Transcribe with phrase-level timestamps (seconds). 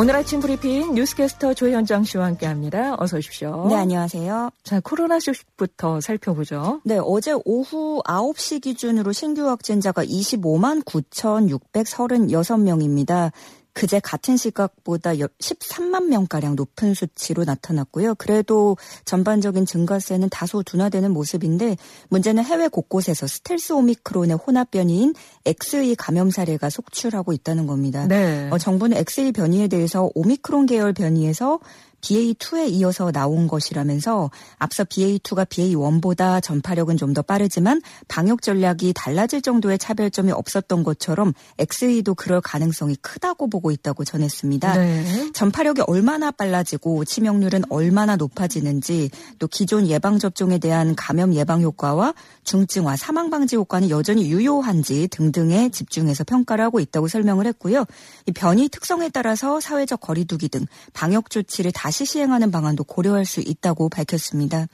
[0.00, 2.96] 오늘 아침 브리핑 뉴스캐스터 조현정 씨와 함께합니다.
[2.98, 3.66] 어서 오십시오.
[3.68, 4.50] 네, 안녕하세요.
[4.62, 6.80] 자, 코로나 소식부터 살펴보죠.
[6.86, 13.32] 네, 어제 오후 9시 기준으로 신규 확진자가 25만 9,636명입니다.
[13.72, 18.14] 그제 같은 시각보다 13만 명가량 높은 수치로 나타났고요.
[18.16, 21.76] 그래도 전반적인 증가세는 다소 둔화되는 모습인데
[22.08, 25.14] 문제는 해외 곳곳에서 스텔스 오미크론의 혼합 변이인
[25.46, 28.06] XE 감염 사례가 속출하고 있다는 겁니다.
[28.06, 28.48] 네.
[28.50, 31.60] 어, 정부는 XE 변이에 대해서 오미크론 계열 변이에서
[32.00, 39.78] BA2에 이어서 나온 것이라면서 앞서 BA2가 BA1보다 전파력은 좀 더 빠르지만 방역 전략이 달라질 정도의
[39.78, 44.76] 차별점이 없었던 것처럼 XE도 그럴 가능성이 크다고 보고 있다고 전했습니다.
[44.76, 45.32] 네.
[45.32, 52.14] 전파력이 얼마나 빨라지고 치명률은 얼마나 높아지는지 또 기존 예방 접종에 대한 감염 예방 효과와
[52.44, 57.84] 중증화 사망 방지 효과는 여전히 유효한지 등등에 집중해서 평가를 하고 있다고 설명을 했고요.
[58.26, 63.40] 이 변이 특성에 따라서 사회적 거리두기 등 방역 조치를 다 다시 시행하는 방안도 고려할 수
[63.40, 64.68] 있다고 밝혔습니다.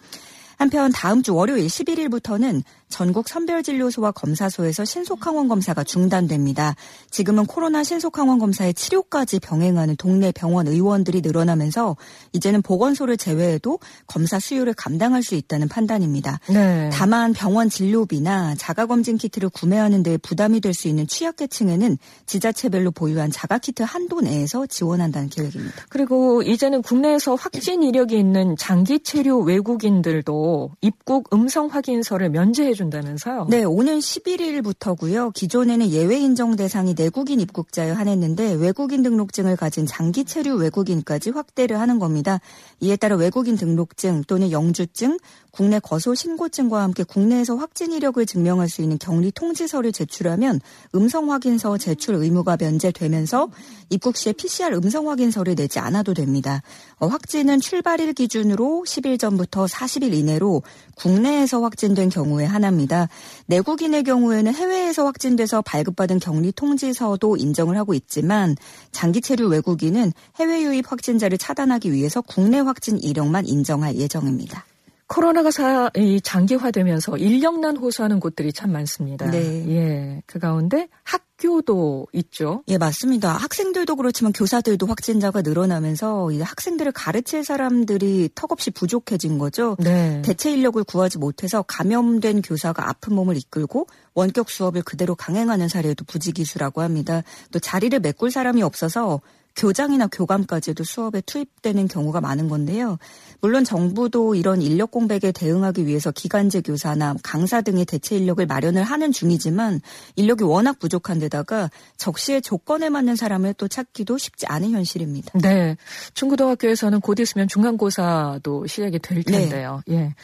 [0.59, 6.77] 한편 다음 주 월요일 11일부터는 전국 선별진료소와 검사소에서 신속항원 검사가 중단됩니다.
[7.11, 11.97] 지금은 코로나 신속항원 검사의 치료까지 병행하는 동네 병원 의원들이 늘어나면서
[12.33, 16.39] 이제는 보건소를 제외해도 검사 수요를 감당할 수 있다는 판단입니다.
[16.49, 16.91] 네.
[16.93, 23.83] 다만 병원 진료비나 자가검진 키트를 구매하는 데 부담이 될 수 있는 취약계층에는 지자체별로 보유한 자가키트
[23.83, 25.87] 한도 내에서 지원한다는 계획입니다.
[25.89, 33.49] 그리고 이제는 국내에서 확진 이력이 있는 장기 체류 외국인들도 입국 음성 확인서를 면제해 준다면서요?
[33.51, 35.33] 네, 오는 11일부터고요.
[35.35, 41.99] 기존에는 예외 인정 대상이 내국인 입국자에 한했는데 외국인 등록증을 가진 장기 체류 외국인까지 확대를 하는
[41.99, 42.41] 겁니다.
[42.81, 45.19] 이에 따라 외국인 등록증 또는 영주증,
[45.57, 50.61] 국내 거소 신고증과 함께 국내에서 확진 이력을 증명할 수 있는 격리 통지서를 제출하면
[50.95, 53.49] 음성 확인서 제출 의무가 면제되면서
[53.89, 56.61] 입국 시에 PCR 음성 확인서를 내지 않아도 됩니다.
[56.99, 60.63] 어, 확진은 출발일 기준으로 10일 전부터 40일 이내로
[60.97, 63.09] 국내에서 확진된 경우에 하나 입니다.
[63.47, 68.57] 내국인의 경우에는 해외에서 확진돼서 발급받은 격리 통지서도 인정을 하고 있지만
[68.93, 74.65] 장기 체류 외국인은 해외 유입 확진자를 차단하기 위해서 국내 확진 이력만 인정할 예정입니다.
[75.09, 79.31] 코로나가 사, 이 장기화되면서 인력난 호소하는 곳들이 참 많습니다.
[79.31, 79.65] 네.
[79.69, 80.23] 예.
[80.27, 82.63] 그 가운데 학 교도 있죠.
[82.69, 83.33] 예, 맞습니다.
[83.33, 89.77] 학생들도 그렇지만 교사들도 확진자가 늘어나면서 이제 학생들을 가르칠 사람들이 턱없이 부족해진 거죠.
[89.79, 90.23] 네.
[90.23, 96.81] 대체 인력을 구하지 못해서 감염된 교사가 아픈 몸을 이끌고 원격 수업을 그대로 강행하는 사례도 부지기수라고
[96.81, 97.23] 합니다.
[97.53, 99.21] 또 자리를 메꿀 사람이 없어서
[99.57, 102.99] 교장이나 교감까지도 수업에 투입되는 경우가 많은 건데요.
[103.41, 109.13] 물론 정부도 이런 인력 공백에 대응하기 위해서 기간제 교사나 강사 등의 대체 인력을 마련을 하는
[109.13, 109.81] 중이지만
[110.17, 115.39] 인력이 워낙 부족한 데다가 적시의 조건에 맞는 사람을 또 찾기도 쉽지 않은 현실입니다.
[115.41, 115.77] 네.
[116.15, 119.41] 중고등학교에서는 곧 있으면 중간고사도 시작이 될 네.
[119.41, 119.83] 텐데요.
[119.87, 119.97] 네.
[119.97, 120.15] 예.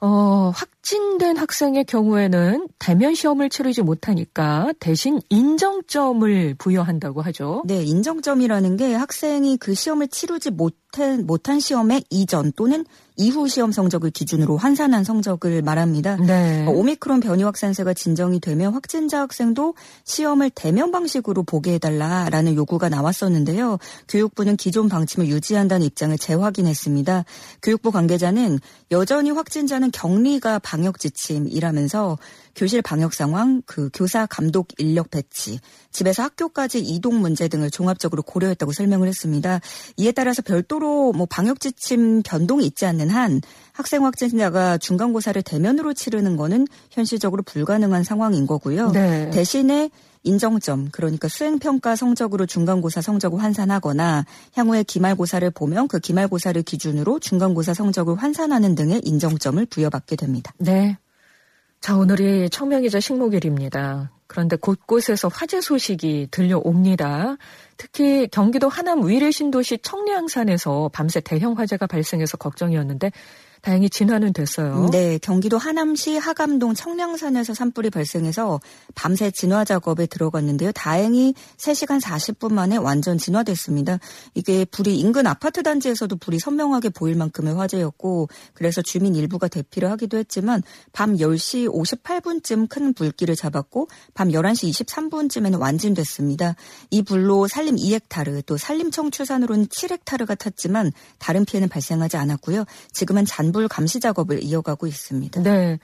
[0.00, 7.62] 어, 확 진된 학생의 경우에는 대면 시험을 치르지 못하니까 대신 인정점을 부여한다고 하죠.
[7.66, 12.86] 네, 인정점이라는 게 학생이 그 시험을 치르지 못한, 못한 시험의 이전 또는
[13.20, 16.16] 이후 시험 성적을 기준으로 환산한 성적을 말합니다.
[16.16, 16.64] 네.
[16.66, 23.78] 어, 오미크론 변이 확산세가 진정이 되면 확진자 학생도 시험을 대면 방식으로 보게 해달라라는 요구가 나왔었는데요.
[24.06, 27.24] 교육부는 기존 방침을 유지한다는 입장을 재확인했습니다.
[27.60, 28.60] 교육부 관계자는
[28.92, 32.18] 여전히 확진자는 격리가 방역 지침이라면서
[32.54, 35.60] 교실 방역 상황, 그 교사 감독 인력 배치,
[35.92, 39.60] 집에서 학교까지 이동 문제 등을 종합적으로 고려했다고 설명을 했습니다.
[39.96, 43.40] 이에 따라서 별도로 뭐 방역 지침 변동이 있지 않는 한
[43.72, 48.90] 학생 확진자가 중간고사를 대면으로 치르는 거는 현실적으로 불가능한 상황인 거고요.
[48.90, 49.30] 네.
[49.30, 49.90] 대신에
[50.22, 54.24] 인정점, 그러니까 수행평가 성적으로 중간고사 성적을 환산하거나
[54.54, 60.52] 향후에 기말고사를 보면 그 기말고사를 기준으로 중간고사 성적을 환산하는 등의 인정점을 부여받게 됩니다.
[60.58, 60.98] 네.
[61.80, 64.10] 자, 오늘이 청명이자 식목일입니다.
[64.26, 67.36] 그런데 곳곳에서 화재 소식이 들려옵니다.
[67.76, 73.10] 특히 경기도 하남 위례 신도시 청량산에서 밤새 대형 화재가 발생해서 걱정이었는데
[73.62, 74.88] 다행히 진화는 됐어요.
[74.92, 78.60] 네, 경기도 하남시 하감동 청량산에서 산불이 발생해서
[78.94, 80.72] 밤새 진화 작업에 들어갔는데요.
[80.72, 83.98] 다행히 3시간 40분 만에 완전 진화됐습니다.
[84.34, 90.18] 이게 불이 인근 아파트 단지에서도 불이 선명하게 보일 만큼의 화재였고 그래서 주민 일부가 대피를 하기도
[90.18, 90.62] 했지만
[90.92, 96.54] 밤 10시 58분쯤 큰 불길을 잡았고 밤 11시 23분쯤에는 완진됐습니다.
[96.90, 102.64] 이 불로 산림 2헥타르 또 산림청 추산으로는 7헥타르가 탔지만 다른 피해는 발생하지 않았고요.
[102.92, 105.42] 지금은 잔 잔불 감시 작업을 이어가고 있습니다.
[105.42, 105.78] 네.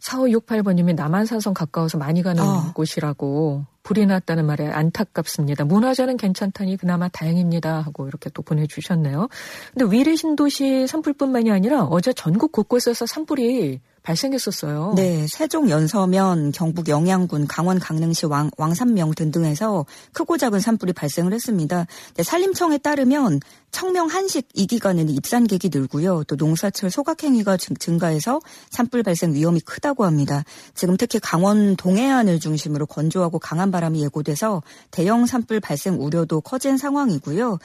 [0.00, 2.72] 4568번님이 남한산성 가까워서 많이 가는 어.
[2.74, 5.64] 곳이라고 불이 났다는 말에 안타깝습니다.
[5.64, 7.80] 문화재는 괜찮다니 그나마 다행입니다.
[7.82, 9.28] 하고 이렇게 또 보내주셨네요.
[9.74, 14.94] 근데 위례 신도시 산불뿐만이 아니라 어제 전국 곳곳에서 산불이 발생했었어요.
[14.96, 21.86] 네, 세종 연서면, 경북 영양군, 강원 강릉시 왕, 왕산명 등등에서 크고 작은 산불이 발생을 했습니다.
[22.14, 23.40] 네, 산림청에 따르면
[23.72, 26.24] 청명 한식 이 기간에는 입산객이 늘고요.
[26.24, 28.40] 또 농사철 소각행위가 증가해서
[28.70, 30.44] 산불 발생 위험이 크다고 합니다.
[30.74, 37.58] 지금 특히 강원 동해안을 중심으로 건조하고 강한 바람이 예고돼서 대형 산불 발생 우려도 커진 상황이고요.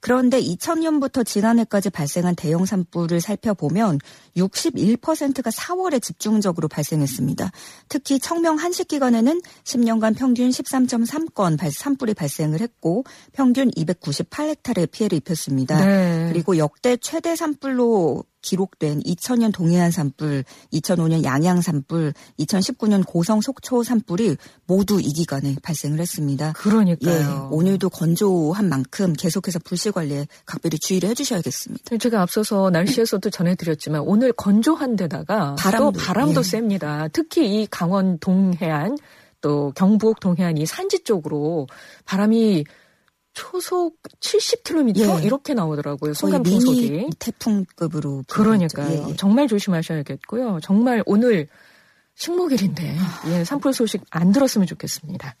[0.00, 3.98] 그런데 2000년부터 지난해까지 발생한 대형 산불을 살펴보면
[4.38, 7.50] 61%가 4월 에 집중적으로 발생했습니다.
[7.88, 15.84] 특히 청명 한식 기간에는 10년간 평균 13.3건 산불이 발생을 했고 평균 298헥타르의 피해를 입혔습니다.
[15.84, 16.28] 네.
[16.30, 24.36] 그리고 역대 최대 산불로 기록된 2000년 동해안 산불, 2005년 양양 산불, 2019년 고성 속초 산불이
[24.66, 26.52] 모두 이 기간에 발생을 했습니다.
[26.52, 27.12] 그러니까요.
[27.12, 31.96] 예, 오늘도 건조한 만큼 계속해서 불씨 관리에 각별히 주의를 해주셔야겠습니다.
[31.98, 36.42] 제가 앞서서 날씨에서도 전해드렸지만 오늘 건조한 데다가 바람도, 또 바람도 예.
[36.44, 37.08] 셉니다.
[37.12, 38.96] 특히 이 강원 동해안
[39.40, 41.66] 또 경북 동해안 이 산지 쪽으로
[42.04, 42.64] 바람이
[43.32, 45.24] 초속 70km 예.
[45.24, 46.14] 이렇게 나오더라고요.
[46.14, 49.04] 순간 풍속이 태풍급으로 그러니까요.
[49.06, 49.16] 예, 예.
[49.16, 50.60] 정말 조심하셔야겠고요.
[50.62, 51.46] 정말 오늘
[52.16, 53.22] 식목일인데 아.
[53.28, 55.36] 예, 산불 소식 안 들었으면 좋겠습니다.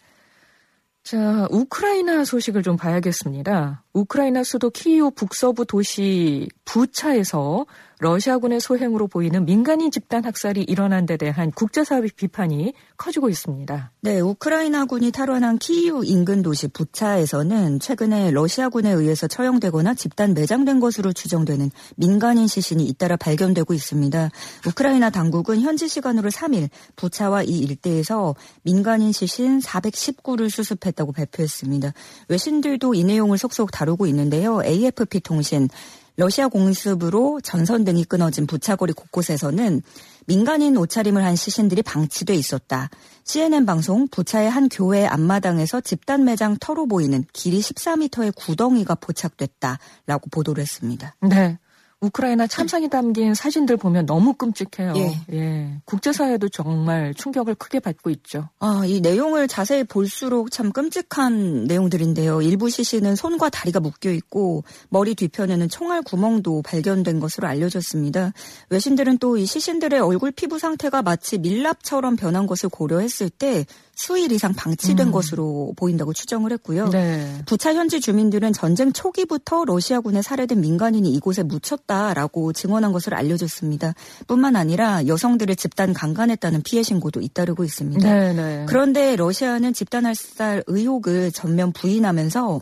[1.02, 3.84] 자, 우크라이나 소식을 좀 봐야겠습니다.
[3.92, 7.66] 우크라이나 수도 키이우 북서부 도시 부차에서
[8.00, 13.92] 러시아군의 소행으로 보이는 민간인 집단 학살이 일어난 데 대한 국제사회 비판이 커지고 있습니다.
[14.00, 21.70] 네, 우크라이나군이 탈환한 키이우 인근 도시 부차에서는 최근에 러시아군에 의해서 처형되거나 집단 매장된 것으로 추정되는
[21.96, 24.30] 민간인 시신이 잇따라 발견되고 있습니다.
[24.66, 31.92] 우크라이나 당국은 현지 시간으로 3일 부차와 이 일대에서 민간인 시신 419를 수습했다고 발표했습니다.
[32.28, 34.62] 외신들도 이 내용을 속속 다루고 있는데요.
[34.62, 35.70] AFP 통신
[36.16, 39.80] 러시아 공습으로 전선 등이 끊어진 부차거리 곳곳에서는
[40.26, 42.90] 민간인 옷차림을 한 시신들이 방치돼 있었다.
[43.24, 50.60] CNN 방송 부차의 한 교회 앞마당에서 집단 매장 터로 보이는 길이 14m의 구덩이가 포착됐다라고 보도를
[50.60, 51.16] 했습니다.
[51.22, 51.58] 네.
[52.00, 54.94] 우크라이나 참상이 담긴 사진들 보면 너무 끔찍해요.
[54.96, 55.20] 예.
[55.32, 55.80] 예.
[55.84, 58.48] 국제사회도 정말 충격을 크게 받고 있죠.
[58.60, 62.42] 아, 이 내용을 자세히 볼수록 참 끔찍한 내용들인데요.
[62.42, 68.32] 일부 시신은 손과 다리가 묶여 있고 머리 뒤편에는 총알 구멍도 발견된 것으로 알려졌습니다.
[68.68, 73.64] 외신들은 또 이 시신들의 얼굴 피부 상태가 마치 밀랍처럼 변한 것을 고려했을 때
[74.02, 75.12] 수일 이상 방치된 음.
[75.12, 76.88] 것으로 보인다고 추정을 했고요.
[76.88, 77.42] 네.
[77.44, 83.92] 부차 현지 주민들은 전쟁 초기부터 러시아군에 살해된 민간인이 이곳에 묻혔다라고 증언한 것으로 알려졌습니다.
[84.26, 88.10] 뿐만 아니라 여성들을 집단 강간했다는 피해 신고도 잇따르고 있습니다.
[88.10, 88.64] 네, 네.
[88.66, 92.60] 그런데 러시아는 집단 할살 의혹을 전면 부인하면서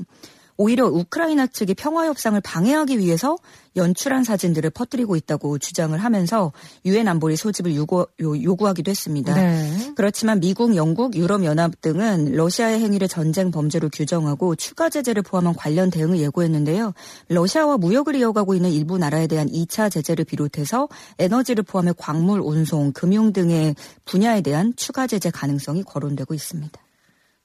[0.61, 3.39] 오히려 우크라이나 측이 평화 협상을 방해하기 위해서
[3.77, 6.53] 연출한 사진들을 퍼뜨리고 있다고 주장을 하면서
[6.85, 9.35] 유엔 안보리 소집을 요구, 요구하기도 했습니다.
[9.35, 9.93] 네.
[9.95, 15.91] 그렇지만 미국, 영국, 유럽 연합 등은 러시아의 행위를 전쟁 범죄로 규정하고 추가 제재를 포함한 관련
[15.91, 16.93] 대응을 예고했는데요.
[17.29, 20.89] 러시아와 무역을 이어가고 있는 일부 나라에 대한 2차 제재를 비롯해서
[21.21, 26.81] 에너지를 포함해 광물 운송, 금융 등의 분야에 대한 추가 제재 가능성이 거론되고 있습니다.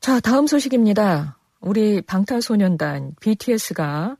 [0.01, 1.37] 자, 다음 소식입니다.
[1.63, 4.17] 우리 방탄소년단 BTS가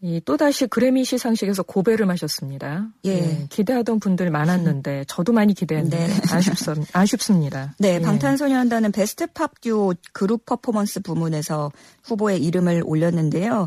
[0.00, 2.86] 이 또다시 그래미 시상식에서 고배를 마셨습니다.
[3.04, 3.10] 예.
[3.10, 3.46] 예.
[3.50, 6.14] 기대하던 분들 많았는데 저도 많이 기대했는데 네.
[6.32, 6.52] 아쉽,
[6.92, 7.74] 아쉽습니다.
[7.78, 8.00] 네, 예.
[8.00, 11.72] 방탄소년단은 베스트 팝 듀오 그룹 퍼포먼스 부문에서
[12.04, 13.66] 후보에 이름을 올렸는데요.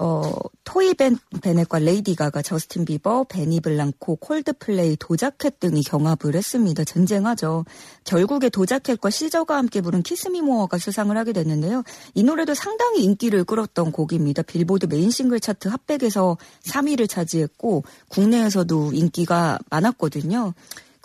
[0.00, 6.36] 어, 토니 베, 베넷과 레이디 가가, 저스틴 비버, 베니 블랑코, 콜드플레이, 도자 캣 등이 경합을
[6.36, 6.84] 했습니다.
[6.84, 7.64] 쟁쟁하죠.
[8.04, 11.82] 결국에 도자 캣과 시저가 함께 부른 Kiss Me More가 수상을 하게 됐는데요.
[12.14, 14.42] 이 노래도 상당히 인기를 끌었던 곡입니다.
[14.42, 20.54] 빌보드 메인 싱글 차트 핫백에서 3위를 차지했고 국내에서도 인기가 많았거든요.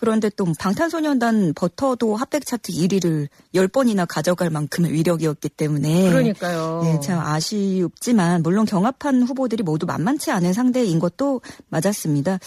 [0.03, 6.81] 그런데 또 방탄소년단 버터도 핫백 차트 1위를 10번이나 가져갈 만큼의 위력이었기 때문에 그러니까요.
[6.83, 12.39] 네, 참 아쉽지만 물론 경합한 후보들이 모두 만만치 않은 상대인 것도 맞았습니다.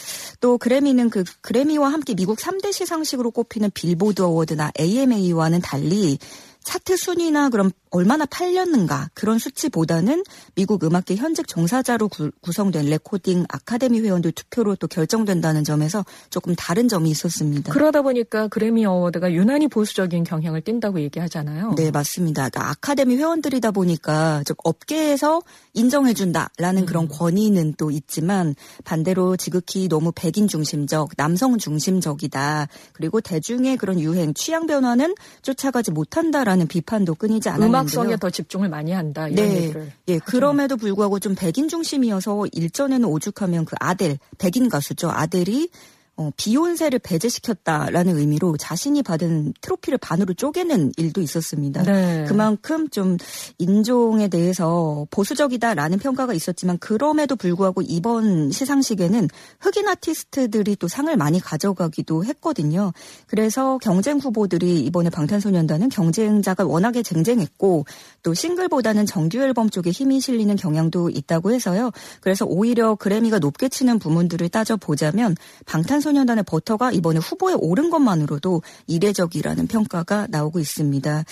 [0.43, 6.19] 또 그래미는 그 그래미와 함께 미국 3대 시상식으로 꼽히는 빌보드 어워드나 AMA와는 달리
[6.63, 10.25] 차트 순위나 그럼 얼마나 팔렸는가 그런 수치보다는
[10.55, 17.11] 미국 음악계 현직 종사자로 구성된 레코딩 아카데미 회원들 투표로 또 결정된다는 점에서 조금 다른 점이
[17.11, 17.73] 있었습니다.
[17.73, 21.75] 그러다 보니까 그래미 어워드가 유난히 보수적인 경향을 띈다고 얘기하잖아요.
[21.77, 22.49] 네, 맞습니다.
[22.49, 25.43] 그러니까 아카데미 회원들이다 보니까 좀 업계에서
[25.75, 26.87] 인정해준다라는 음.
[26.87, 32.69] 그런 권위는 또 있지만 반대로 지극히 너무 백인 중심적, 남성 중심적이다.
[32.93, 37.76] 그리고 대중의 그런 유행, 취향 변화는 쫓아가지 못한다라는 비판도 끊이지 않았는데요.
[37.81, 39.57] 음악성에 더 집중을 많이 한다 이런 네.
[39.57, 39.93] 얘기를.
[40.09, 45.11] 예, 그럼에도 불구하고 좀 백인 중심이어서 일전에는 오죽하면 그 아델 백인 가수죠.
[45.11, 45.71] 아델이
[46.19, 51.83] 어, 비욘세를 배제시켰다라는 의미로 자신이 받은 트로피를 반으로 쪼개는 일도 있었습니다.
[51.83, 52.25] 네.
[52.27, 53.19] 그만큼 좀
[53.59, 59.29] 인종에 대해서 보수적이다라는 평가가 있었지만 그럼에도 불구하고 이번 시상식에는
[59.61, 62.93] 흑인 아티스트들이 또 상을 많이 가져가기도 했거든요.
[63.27, 67.85] 그래서 경쟁 후보들이 이번에 방탄소년단은 경쟁자가 워낙에 쟁쟁했고
[68.23, 71.91] 또 싱글보다는 정규 앨범 쪽에 힘이 실리는 경향도 있다고 해서요.
[72.23, 78.63] 그래서 오히려 그래미가 높게 치는 부문들을 따져 보자면 방탄 방탄소년단의 버터가 이번에 후보에 오른 것만으로도
[78.87, 81.25] 이례적이라는 평가가 나오고 있습니다.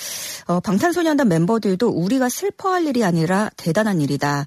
[0.47, 4.47] 어, 방탄소년단 멤버들도 우리가 슬퍼할 일이 아니라 대단한 일이다.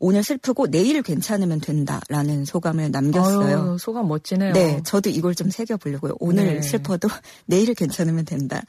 [0.00, 3.58] 오늘 슬프고 내일 괜찮으면 된다라는 소감을 남겼어요.
[3.58, 4.52] 아유, 소감 멋지네요.
[4.52, 6.14] 네, 저도 이걸 좀 새겨보려고요.
[6.20, 6.62] 오늘 네.
[6.62, 7.08] 슬퍼도
[7.46, 8.62] 내일 괜찮으면 된다.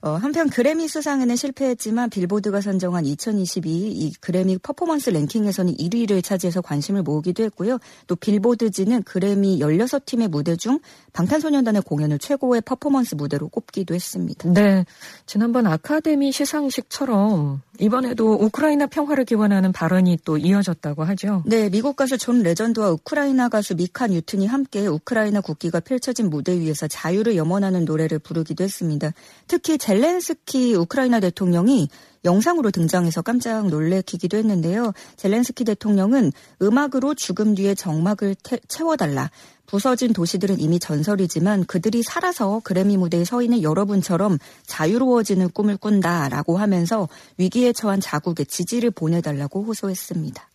[0.00, 7.02] 어, 한편 그래미 수상에는 실패했지만 빌보드가 선정한 2022 이 그래미 퍼포먼스 랭킹에서는 1위를 차지해서 관심을
[7.02, 7.78] 모으기도 했고요.
[8.08, 10.80] 또 빌보드지는 그래미 16팀의 무대 중
[11.12, 14.50] 방탄소년단의 공연을 최고의 퍼포먼스 무대로 꼽기도 했습니다.
[14.52, 14.84] 네,
[15.26, 21.44] 지난번 아카데미 시상식처럼 이번에도 우크라이나 평화를 기원하는 발언이 또 이어졌다고 하죠.
[21.46, 26.88] 네, 미국 가수 존 레전드와 우크라이나 가수 미카 뉴튼이 함께 우크라이나 국기가 펼쳐진 무대 위에서
[26.88, 29.12] 자유를 염원하는 노래를 부르기도 했습니다.
[29.46, 31.88] 특히 젤렌스키 우크라이나 대통령이
[32.24, 34.92] 영상으로 등장해서 깜짝 놀래키기도 했는데요.
[35.16, 39.30] 젤렌스키 대통령은 음악으로 죽음 뒤에 정막을 태, 채워달라.
[39.66, 47.08] 부서진 도시들은 이미 전설이지만 그들이 살아서 그래미 무대에 서 있는 여러분처럼 자유로워지는 꿈을 꾼다라고 하면서
[47.38, 50.48] 위기에 처한 자국에 지지를 보내달라고 호소했습니다.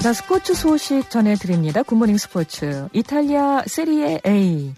[0.00, 1.82] 자, 스포츠 소식 전해드립니다.
[1.82, 2.88] 굿모닝 스포츠.
[2.94, 4.72] 이탈리아 세리에 A.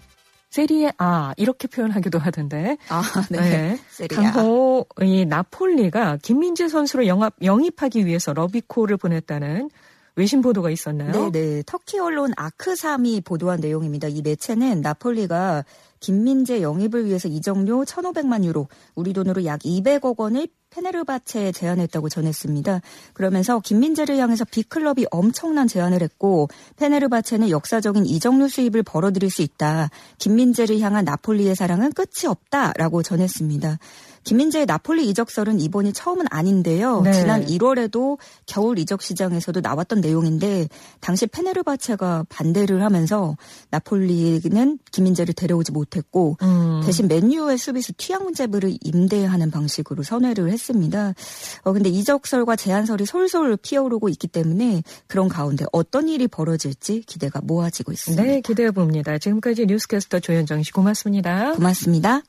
[0.49, 2.77] 세리에 A 이렇게 표현하기도 하던데.
[2.89, 3.01] 아,
[3.31, 3.77] 네.
[3.99, 4.07] 네.
[4.07, 9.69] 강호 이 나폴리가 김민재 선수를 영합, 영입하기 위해서 러비코를 보냈다는
[10.15, 11.31] 외신 보도가 있었나요?
[11.31, 11.63] 네, 네.
[11.65, 14.07] 터키 언론 아크삼이 보도한 내용입니다.
[14.07, 15.65] 이 매체는 나폴리가
[15.99, 22.81] 김민재 영입을 위해서 이정료 1,500만 유로, 우리 돈으로 약 200억 원을 페네르바체에 제안했다고 전했습니다.
[23.13, 29.89] 그러면서 김민재를 향해서 빅클럽이 엄청난 제안을 했고 페네르바체는 역사적인 이정료 수입을 벌어들일 수 있다.
[30.17, 33.77] 김민재를 향한 나폴리의 사랑은 끝이 없다라고 전했습니다.
[34.23, 37.01] 김민재의 나폴리 이적설은 이번이 처음은 아닌데요.
[37.01, 37.13] 네.
[37.13, 40.67] 지난 1월에도 겨울 이적 시장에서도 나왔던 내용인데
[40.99, 43.35] 당시 페네르바체가 반대를 하면서
[43.71, 46.81] 나폴리는 김민재를 데려오지 못했고 음.
[46.85, 50.73] 대신 맨유의 수비수 티앙제브를 임대하는 방식으로 선회를 했습니다.
[50.73, 51.13] 했습니다.
[51.63, 57.91] 어, 근데 이적설과 제안설이 솔솔 피어오르고 있기 때문에 그런 가운데 어떤 일이 벌어질지 기대가 모아지고
[57.91, 58.23] 있습니다.
[58.23, 59.17] 네, 기대해 봅니다.
[59.17, 61.53] 지금까지 뉴스캐스터 조현정 씨 고맙습니다.
[61.53, 62.23] 고맙습니다.